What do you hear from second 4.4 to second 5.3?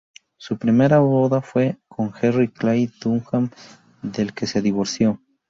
se divorció.